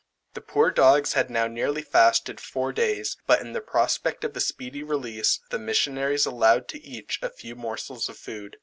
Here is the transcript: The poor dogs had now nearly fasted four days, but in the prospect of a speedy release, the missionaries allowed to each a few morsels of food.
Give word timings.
The 0.33 0.41
poor 0.41 0.71
dogs 0.71 1.13
had 1.13 1.29
now 1.29 1.45
nearly 1.45 1.83
fasted 1.83 2.39
four 2.41 2.73
days, 2.73 3.17
but 3.27 3.39
in 3.39 3.53
the 3.53 3.61
prospect 3.61 4.23
of 4.23 4.35
a 4.35 4.39
speedy 4.39 4.81
release, 4.81 5.39
the 5.51 5.59
missionaries 5.59 6.25
allowed 6.25 6.67
to 6.69 6.81
each 6.83 7.19
a 7.21 7.29
few 7.29 7.55
morsels 7.55 8.09
of 8.09 8.17
food. 8.17 8.57